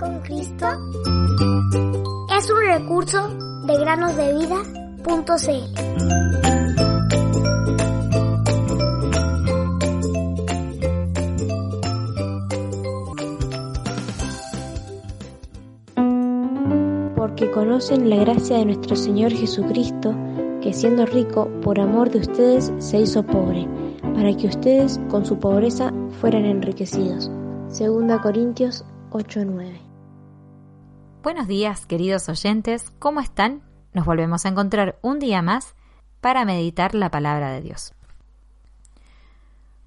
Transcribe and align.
con 0.00 0.18
Cristo 0.20 0.66
es 2.34 2.50
un 2.50 2.60
recurso 2.66 3.28
de 3.66 3.78
granosdevida.cl. 3.78 4.74
Porque 17.14 17.50
conocen 17.50 18.08
la 18.08 18.16
gracia 18.16 18.56
de 18.56 18.64
nuestro 18.64 18.96
Señor 18.96 19.32
Jesucristo, 19.32 20.14
que 20.62 20.72
siendo 20.72 21.04
rico, 21.04 21.50
por 21.62 21.78
amor 21.78 22.10
de 22.10 22.20
ustedes 22.20 22.72
se 22.78 23.00
hizo 23.00 23.22
pobre, 23.22 23.68
para 24.14 24.34
que 24.34 24.46
ustedes 24.46 24.98
con 25.10 25.26
su 25.26 25.38
pobreza 25.38 25.92
fueran 26.22 26.46
enriquecidos. 26.46 27.30
Segunda 27.68 28.22
Corintios 28.22 28.86
8:9. 29.10 29.89
Buenos 31.22 31.46
días, 31.46 31.84
queridos 31.84 32.30
oyentes, 32.30 32.94
¿cómo 32.98 33.20
están? 33.20 33.60
Nos 33.92 34.06
volvemos 34.06 34.46
a 34.46 34.48
encontrar 34.48 34.98
un 35.02 35.18
día 35.18 35.42
más 35.42 35.74
para 36.22 36.46
meditar 36.46 36.94
la 36.94 37.10
palabra 37.10 37.50
de 37.50 37.60
Dios. 37.60 37.92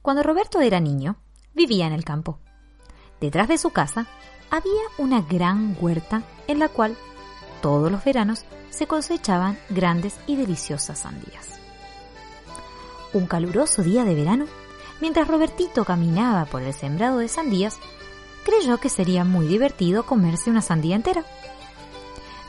Cuando 0.04 0.22
Roberto 0.22 0.62
era 0.62 0.80
niño, 0.80 1.16
vivía 1.55 1.88
en 1.88 1.94
el 1.94 2.05
campo. 2.05 2.38
Detrás 3.20 3.48
de 3.48 3.58
su 3.58 3.72
casa 3.72 4.05
había 4.52 4.84
una 5.00 5.22
gran 5.22 5.76
huerta 5.82 6.22
en 6.46 6.60
la 6.60 6.70
cual 6.70 6.96
todos 7.63 7.91
los 7.91 8.05
veranos 8.05 8.46
se 8.70 8.86
cosechaban 8.86 9.58
grandes 9.72 10.20
y 10.27 10.36
deliciosas 10.36 11.00
sandías. 11.00 11.60
Un 13.12 13.26
caluroso 13.26 13.82
día 13.82 14.04
de 14.04 14.13
verano, 14.13 14.46
mientras 15.02 15.27
Robertito 15.27 15.84
caminaba 15.84 16.46
por 16.46 16.62
el 16.62 16.76
sembrado 16.76 17.18
de 17.18 17.27
sandías, 17.27 17.80
creyó 18.44 18.77
que 18.80 18.90
sería 18.90 19.24
muy 19.24 19.48
divertido 19.48 20.05
comerse 20.05 20.49
una 20.49 20.62
sandía 20.62 20.96
entera. 20.96 21.24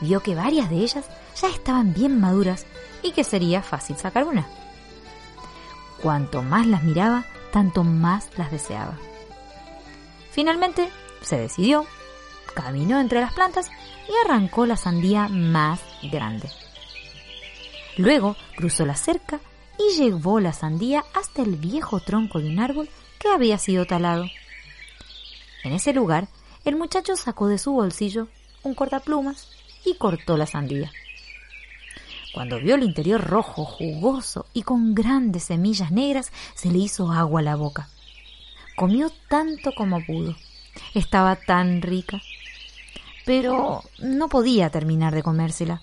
Vio 0.01 0.21
que 0.21 0.35
varias 0.35 0.69
de 0.69 0.77
ellas 0.77 1.05
ya 1.41 1.49
estaban 1.49 1.93
bien 1.93 2.19
maduras 2.19 2.65
y 3.01 3.11
que 3.11 3.23
sería 3.23 3.61
fácil 3.61 3.95
sacar 3.97 4.25
una. 4.25 4.47
Cuanto 6.01 6.41
más 6.41 6.67
las 6.67 6.83
miraba, 6.83 7.25
tanto 7.51 7.83
más 7.83 8.29
las 8.37 8.51
deseaba. 8.51 8.97
Finalmente 10.31 10.89
se 11.21 11.37
decidió, 11.37 11.85
caminó 12.53 12.99
entre 12.99 13.21
las 13.21 13.33
plantas 13.33 13.69
y 14.07 14.11
arrancó 14.25 14.65
la 14.65 14.77
sandía 14.77 15.27
más 15.29 15.79
grande. 16.03 16.49
Luego 17.97 18.35
cruzó 18.55 18.85
la 18.85 18.95
cerca 18.95 19.39
y 19.79 19.95
llevó 19.97 20.39
la 20.39 20.53
sandía 20.53 21.05
hasta 21.13 21.41
el 21.41 21.55
viejo 21.55 21.99
tronco 21.99 22.39
de 22.39 22.49
un 22.49 22.59
árbol 22.59 22.89
que 23.19 23.29
había 23.29 23.57
sido 23.57 23.85
talado. 23.85 24.25
En 25.65 25.73
ese 25.73 25.93
lugar, 25.93 26.29
el 26.63 26.77
muchacho 26.77 27.17
sacó 27.17 27.47
de 27.47 27.57
su 27.57 27.73
bolsillo 27.73 28.29
un 28.63 28.73
cortaplumas 28.73 29.49
y 29.83 29.95
cortó 29.95 30.37
la 30.37 30.45
sandía. 30.45 30.91
Cuando 32.33 32.59
vio 32.59 32.75
el 32.75 32.83
interior 32.83 33.21
rojo, 33.21 33.65
jugoso 33.65 34.45
y 34.53 34.63
con 34.63 34.95
grandes 34.95 35.43
semillas 35.43 35.91
negras, 35.91 36.31
se 36.53 36.71
le 36.71 36.77
hizo 36.77 37.11
agua 37.11 37.41
a 37.41 37.43
la 37.43 37.55
boca. 37.57 37.89
Comió 38.77 39.11
tanto 39.27 39.73
como 39.75 40.05
pudo. 40.05 40.35
Estaba 40.93 41.35
tan 41.35 41.81
rica 41.81 42.21
pero 43.25 43.83
no 43.97 44.29
podía 44.29 44.69
terminar 44.69 45.13
de 45.13 45.23
comérsela. 45.23 45.81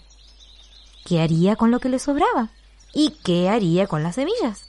¿Qué 1.04 1.20
haría 1.20 1.56
con 1.56 1.70
lo 1.70 1.80
que 1.80 1.88
le 1.88 1.98
sobraba? 1.98 2.50
¿Y 2.94 3.10
qué 3.24 3.48
haría 3.48 3.88
con 3.88 4.02
las 4.02 4.14
semillas? 4.14 4.68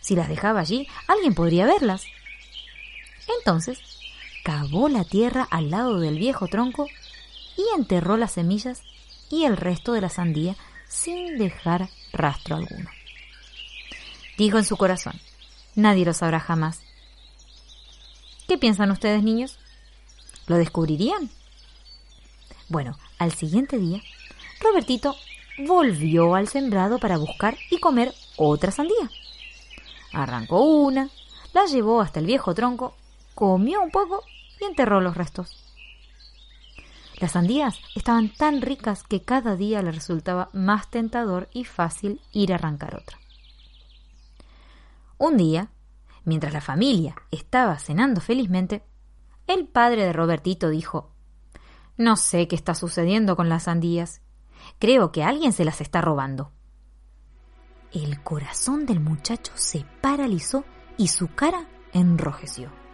Si 0.00 0.16
las 0.16 0.28
dejaba 0.28 0.60
allí, 0.60 0.88
alguien 1.06 1.34
podría 1.34 1.64
verlas. 1.64 2.04
Entonces, 3.38 3.78
cavó 4.44 4.88
la 4.88 5.04
tierra 5.04 5.46
al 5.50 5.70
lado 5.70 6.00
del 6.00 6.18
viejo 6.18 6.46
tronco 6.48 6.86
y 7.56 7.64
enterró 7.76 8.16
las 8.16 8.32
semillas 8.32 8.82
y 9.30 9.44
el 9.44 9.56
resto 9.56 9.92
de 9.92 10.00
la 10.00 10.08
sandía 10.08 10.56
sin 10.88 11.38
dejar 11.38 11.88
rastro 12.12 12.56
alguno. 12.56 12.90
Dijo 14.38 14.58
en 14.58 14.64
su 14.64 14.76
corazón, 14.76 15.14
nadie 15.74 16.04
lo 16.04 16.12
sabrá 16.12 16.40
jamás. 16.40 16.80
¿Qué 18.46 18.58
piensan 18.58 18.90
ustedes, 18.90 19.22
niños? 19.22 19.58
¿Lo 20.46 20.56
descubrirían? 20.56 21.30
Bueno, 22.68 22.96
al 23.18 23.32
siguiente 23.32 23.78
día, 23.78 24.02
Robertito 24.60 25.16
volvió 25.58 26.34
al 26.34 26.48
sembrado 26.48 26.98
para 26.98 27.16
buscar 27.16 27.56
y 27.70 27.78
comer 27.80 28.14
otra 28.36 28.70
sandía. 28.70 29.10
Arrancó 30.12 30.60
una, 30.60 31.08
la 31.52 31.66
llevó 31.66 32.00
hasta 32.00 32.20
el 32.20 32.26
viejo 32.26 32.54
tronco, 32.54 32.94
comió 33.36 33.82
un 33.82 33.90
poco 33.90 34.24
y 34.60 34.64
enterró 34.64 35.00
los 35.02 35.14
restos. 35.14 35.62
Las 37.20 37.32
sandías 37.32 37.78
estaban 37.94 38.30
tan 38.30 38.62
ricas 38.62 39.02
que 39.02 39.22
cada 39.22 39.56
día 39.56 39.82
le 39.82 39.92
resultaba 39.92 40.48
más 40.54 40.90
tentador 40.90 41.48
y 41.52 41.64
fácil 41.64 42.20
ir 42.32 42.52
a 42.52 42.56
arrancar 42.56 42.96
otra. 42.96 43.18
Un 45.18 45.36
día, 45.36 45.70
mientras 46.24 46.54
la 46.54 46.62
familia 46.62 47.14
estaba 47.30 47.78
cenando 47.78 48.22
felizmente, 48.22 48.82
el 49.46 49.68
padre 49.68 50.04
de 50.04 50.14
Robertito 50.14 50.70
dijo 50.70 51.12
No 51.98 52.16
sé 52.16 52.48
qué 52.48 52.56
está 52.56 52.74
sucediendo 52.74 53.36
con 53.36 53.50
las 53.50 53.64
sandías. 53.64 54.22
Creo 54.78 55.12
que 55.12 55.22
alguien 55.22 55.52
se 55.52 55.66
las 55.66 55.82
está 55.82 56.00
robando. 56.00 56.52
El 57.92 58.22
corazón 58.22 58.86
del 58.86 59.00
muchacho 59.00 59.52
se 59.54 59.84
paralizó 60.00 60.64
y 60.96 61.08
su 61.08 61.28
cara 61.28 61.68
enrojeció. 61.92 62.85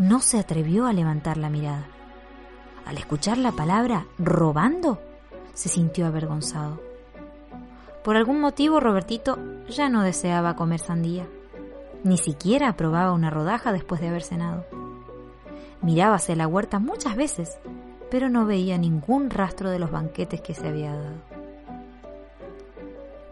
No 0.00 0.20
se 0.20 0.38
atrevió 0.38 0.86
a 0.86 0.94
levantar 0.94 1.36
la 1.36 1.50
mirada. 1.50 1.86
Al 2.86 2.96
escuchar 2.96 3.36
la 3.36 3.52
palabra 3.52 4.06
robando, 4.18 4.98
se 5.52 5.68
sintió 5.68 6.06
avergonzado. 6.06 6.80
Por 8.02 8.16
algún 8.16 8.40
motivo 8.40 8.80
Robertito 8.80 9.38
ya 9.68 9.90
no 9.90 10.02
deseaba 10.02 10.56
comer 10.56 10.80
sandía. 10.80 11.26
Ni 12.02 12.16
siquiera 12.16 12.78
probaba 12.78 13.12
una 13.12 13.28
rodaja 13.28 13.74
después 13.74 14.00
de 14.00 14.08
haber 14.08 14.22
cenado. 14.22 14.64
Miraba 15.82 16.14
hacia 16.14 16.34
la 16.34 16.48
huerta 16.48 16.78
muchas 16.78 17.14
veces, 17.14 17.58
pero 18.10 18.30
no 18.30 18.46
veía 18.46 18.78
ningún 18.78 19.28
rastro 19.28 19.68
de 19.68 19.80
los 19.80 19.90
banquetes 19.90 20.40
que 20.40 20.54
se 20.54 20.66
había 20.66 20.94
dado. 20.94 21.18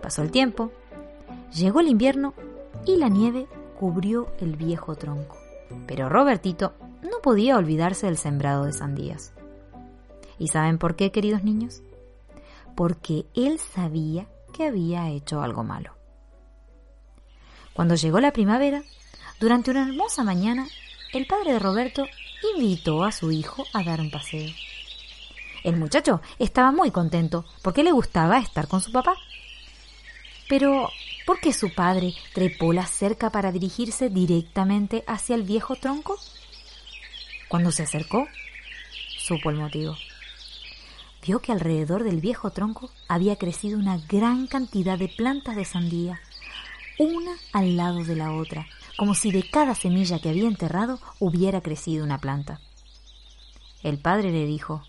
Pasó 0.02 0.20
el 0.20 0.30
tiempo, 0.30 0.70
llegó 1.50 1.80
el 1.80 1.88
invierno 1.88 2.34
y 2.84 2.96
la 2.96 3.08
nieve 3.08 3.46
cubrió 3.80 4.26
el 4.38 4.56
viejo 4.56 4.96
tronco. 4.96 5.37
Pero 5.86 6.08
Robertito 6.08 6.74
no 7.02 7.20
podía 7.22 7.56
olvidarse 7.56 8.06
del 8.06 8.16
sembrado 8.16 8.64
de 8.64 8.72
sandías. 8.72 9.32
¿Y 10.38 10.48
saben 10.48 10.78
por 10.78 10.96
qué, 10.96 11.10
queridos 11.10 11.42
niños? 11.42 11.82
Porque 12.76 13.26
él 13.34 13.58
sabía 13.58 14.28
que 14.52 14.66
había 14.66 15.08
hecho 15.10 15.40
algo 15.42 15.64
malo. 15.64 15.94
Cuando 17.74 17.94
llegó 17.94 18.20
la 18.20 18.32
primavera, 18.32 18.82
durante 19.40 19.70
una 19.70 19.86
hermosa 19.86 20.24
mañana, 20.24 20.66
el 21.12 21.26
padre 21.26 21.52
de 21.52 21.58
Roberto 21.58 22.06
invitó 22.54 23.04
a 23.04 23.12
su 23.12 23.30
hijo 23.30 23.64
a 23.72 23.82
dar 23.82 24.00
un 24.00 24.10
paseo. 24.10 24.50
El 25.64 25.76
muchacho 25.76 26.20
estaba 26.38 26.72
muy 26.72 26.90
contento 26.90 27.44
porque 27.62 27.82
le 27.82 27.92
gustaba 27.92 28.38
estar 28.38 28.68
con 28.68 28.80
su 28.80 28.92
papá. 28.92 29.14
Pero, 30.48 30.82
¿por 30.82 30.90
qué 31.40 31.52
su 31.52 31.74
padre 31.74 32.14
trepó 32.32 32.72
la 32.72 32.86
cerca 32.86 33.28
para 33.28 33.52
dirigirse 33.52 34.08
directamente 34.08 35.04
hacia 35.06 35.34
el 35.34 35.42
viejo 35.42 35.76
tronco? 35.76 36.18
Cuando 37.48 37.70
se 37.70 37.82
acercó, 37.82 38.26
supo 39.18 39.50
el 39.50 39.56
motivo. 39.56 39.94
Vio 41.26 41.40
que 41.40 41.52
alrededor 41.52 42.04
del 42.04 42.20
viejo 42.20 42.50
tronco 42.50 42.90
había 43.08 43.36
crecido 43.36 43.78
una 43.78 43.98
gran 44.08 44.46
cantidad 44.46 44.98
de 44.98 45.08
plantas 45.08 45.54
de 45.54 45.66
sandía, 45.66 46.20
una 46.98 47.32
al 47.52 47.76
lado 47.76 48.04
de 48.04 48.16
la 48.16 48.32
otra, 48.32 48.66
como 48.96 49.14
si 49.14 49.30
de 49.30 49.48
cada 49.48 49.74
semilla 49.74 50.20
que 50.20 50.30
había 50.30 50.48
enterrado 50.48 50.98
hubiera 51.18 51.60
crecido 51.60 52.04
una 52.04 52.18
planta. 52.18 52.60
El 53.82 53.98
padre 53.98 54.30
le 54.32 54.46
dijo, 54.46 54.82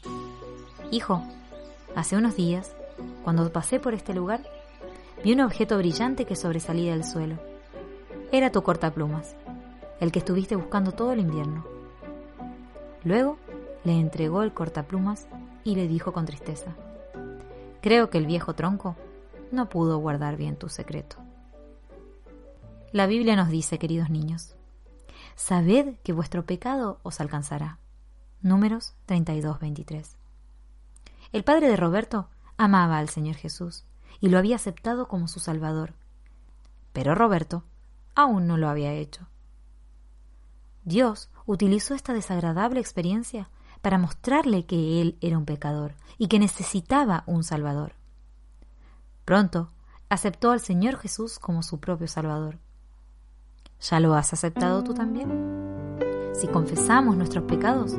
Hijo, 0.89 1.21
hace 1.95 2.15
unos 2.15 2.35
días, 2.35 2.73
cuando 3.23 3.51
pasé 3.51 3.79
por 3.79 3.93
este 3.93 4.13
lugar, 4.13 4.41
vi 5.23 5.33
un 5.33 5.41
objeto 5.41 5.77
brillante 5.77 6.25
que 6.25 6.35
sobresalía 6.35 6.93
del 6.93 7.03
suelo. 7.03 7.37
Era 8.31 8.51
tu 8.51 8.61
cortaplumas, 8.63 9.35
el 9.99 10.11
que 10.11 10.19
estuviste 10.19 10.55
buscando 10.55 10.91
todo 10.91 11.11
el 11.11 11.19
invierno. 11.19 11.65
Luego 13.03 13.37
le 13.83 13.99
entregó 13.99 14.43
el 14.43 14.53
cortaplumas 14.53 15.27
y 15.63 15.75
le 15.75 15.87
dijo 15.87 16.13
con 16.13 16.25
tristeza, 16.25 16.75
Creo 17.81 18.09
que 18.09 18.17
el 18.17 18.25
viejo 18.25 18.53
tronco 18.53 18.95
no 19.51 19.69
pudo 19.69 19.97
guardar 19.99 20.35
bien 20.35 20.57
tu 20.57 20.69
secreto. 20.69 21.17
La 22.91 23.07
Biblia 23.07 23.35
nos 23.35 23.49
dice, 23.49 23.77
queridos 23.77 24.09
niños, 24.09 24.55
sabed 25.35 25.95
que 26.03 26.13
vuestro 26.13 26.45
pecado 26.45 26.99
os 27.03 27.21
alcanzará. 27.21 27.77
Números 28.41 28.93
32, 29.05 29.59
23. 29.59 30.17
El 31.31 31.43
padre 31.43 31.69
de 31.69 31.77
Roberto 31.77 32.29
amaba 32.57 32.97
al 32.97 33.09
Señor 33.09 33.35
Jesús 33.35 33.85
y 34.19 34.29
lo 34.29 34.37
había 34.37 34.55
aceptado 34.55 35.07
como 35.07 35.27
su 35.27 35.39
Salvador, 35.39 35.93
pero 36.93 37.15
Roberto 37.15 37.63
aún 38.15 38.47
no 38.47 38.57
lo 38.57 38.69
había 38.69 38.93
hecho. 38.93 39.27
Dios 40.83 41.29
utilizó 41.45 41.93
esta 41.93 42.13
desagradable 42.13 42.79
experiencia 42.79 43.49
para 43.81 43.97
mostrarle 43.97 44.65
que 44.65 45.01
él 45.01 45.17
era 45.21 45.37
un 45.37 45.45
pecador 45.45 45.93
y 46.17 46.27
que 46.27 46.39
necesitaba 46.39 47.23
un 47.27 47.43
Salvador. 47.43 47.93
Pronto 49.25 49.69
aceptó 50.09 50.51
al 50.51 50.59
Señor 50.59 50.97
Jesús 50.97 51.39
como 51.39 51.63
su 51.63 51.79
propio 51.79 52.07
Salvador. 52.07 52.57
¿Ya 53.81 53.99
lo 53.99 54.13
has 54.15 54.33
aceptado 54.33 54.83
tú 54.83 54.93
también? 54.93 55.29
Si 56.33 56.47
confesamos 56.47 57.15
nuestros 57.15 57.45
pecados, 57.45 57.93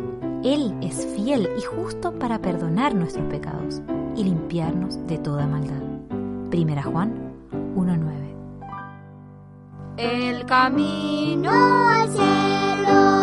Él 0.44 0.76
es 0.82 1.06
fiel 1.14 1.48
y 1.58 1.62
justo 1.62 2.18
para 2.18 2.40
perdonar 2.40 2.94
nuestros 2.94 3.26
pecados 3.26 3.80
y 4.16 4.24
limpiarnos 4.24 5.06
de 5.06 5.18
toda 5.18 5.46
maldad. 5.46 5.89
Primera 6.50 6.82
Juan 6.82 7.12
1.9 7.76 8.11
El 9.99 10.44
camino 10.47 11.50
al 11.88 12.08
cielo 12.08 13.19